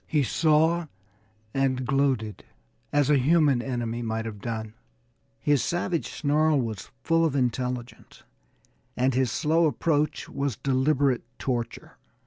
He 0.07 0.23
saw, 0.23 0.87
and 1.53 1.85
gloated 1.85 2.43
as 2.91 3.11
a 3.11 3.19
human 3.19 3.61
enemy 3.61 4.01
might 4.01 4.25
have 4.25 4.41
done. 4.41 4.73
His 5.39 5.61
savage 5.63 6.07
snarl 6.09 6.59
was 6.59 6.89
full 7.03 7.23
of 7.23 7.35
intelligence, 7.35 8.23
and 8.97 9.13
his 9.13 9.31
slow 9.31 9.67
approach 9.67 10.27
was 10.27 10.55
deliberate 10.57 11.21
torture. 11.37 11.97